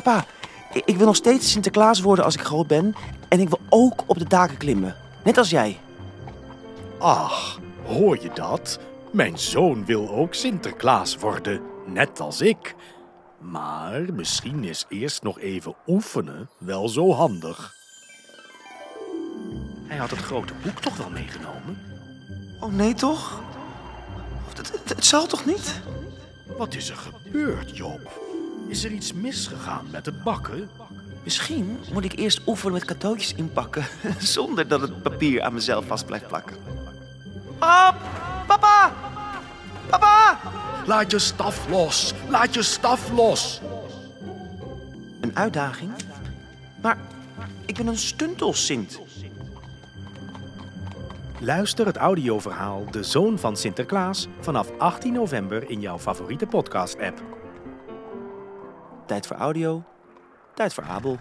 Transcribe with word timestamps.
Papa, 0.00 0.24
ik, 0.84 0.96
wil 0.96 1.06
nog 1.06 1.16
steeds 1.16 1.50
Sinterklaas 1.50 2.00
worden 2.00 2.24
als 2.24 2.34
ik 2.34 2.40
groot 2.40 2.66
ben. 2.66 2.94
En 3.28 3.40
ik 3.40 3.48
wil 3.48 3.60
ook 3.68 4.02
op 4.06 4.18
de 4.18 4.28
daken 4.28 4.56
klimmen. 4.56 4.96
Net 5.24 5.38
als 5.38 5.50
jij. 5.50 5.80
Ach, 6.98 7.58
hoor 7.86 8.22
je 8.22 8.30
dat? 8.34 8.78
Mijn 9.12 9.38
zoon 9.38 9.84
wil 9.84 10.08
ook 10.10 10.34
Sinterklaas 10.34 11.16
worden, 11.16 11.60
net 11.86 12.20
als 12.20 12.40
ik. 12.40 12.74
Maar 13.38 14.02
misschien 14.12 14.64
is 14.64 14.86
eerst 14.88 15.22
nog 15.22 15.38
even 15.40 15.74
oefenen 15.86 16.48
wel 16.58 16.88
zo 16.88 17.12
handig. 17.12 17.74
Hij 19.86 19.96
had 19.96 20.10
het 20.10 20.20
grote 20.20 20.52
boek 20.62 20.80
toch 20.80 20.96
wel 20.96 21.10
meegenomen? 21.10 21.78
Oh 22.60 22.72
nee, 22.72 22.94
toch? 22.94 23.40
Het, 24.48 24.72
het, 24.72 24.88
het 24.88 25.04
zal 25.04 25.26
toch 25.26 25.44
niet? 25.44 25.80
Wat 26.56 26.74
is 26.74 26.90
er 26.90 26.96
gebeurd, 26.96 27.76
Job? 27.76 28.32
Is 28.68 28.84
er 28.84 28.90
iets 28.90 29.12
misgegaan 29.12 29.86
met 29.90 30.06
het 30.06 30.22
bakken? 30.22 30.70
Misschien 31.22 31.78
moet 31.92 32.04
ik 32.04 32.18
eerst 32.18 32.40
oefenen 32.46 32.72
met 32.72 32.84
cadeautjes 32.84 33.34
inpakken. 33.34 33.86
Zonder 34.18 34.68
dat 34.68 34.80
het 34.80 35.02
papier 35.02 35.42
aan 35.42 35.52
mezelf 35.52 35.86
vast 35.86 36.06
blijft 36.06 36.26
plakken. 36.26 36.56
Pap! 37.58 37.96
Papa! 38.46 38.92
Papa! 39.90 40.38
Laat 40.86 41.10
je 41.10 41.18
staf 41.18 41.68
los! 41.68 42.14
Laat 42.28 42.54
je 42.54 42.62
staf 42.62 43.10
los! 43.10 43.60
Een 45.20 45.36
uitdaging? 45.36 45.90
Maar 46.82 46.98
ik 47.66 47.76
ben 47.76 47.86
een 47.86 47.98
stuntel-Sint. 47.98 49.00
Luister 51.38 51.86
het 51.86 51.96
audioverhaal 51.96 52.84
De 52.90 53.02
Zoon 53.02 53.38
van 53.38 53.56
Sinterklaas 53.56 54.28
vanaf 54.40 54.70
18 54.78 55.12
november 55.12 55.70
in 55.70 55.80
jouw 55.80 55.98
favoriete 55.98 56.46
podcast-app. 56.46 57.43
Tijd 59.14 59.26
voor 59.26 59.36
audio, 59.36 59.82
tijd 60.54 60.74
voor 60.74 60.84
Abel. 60.84 61.18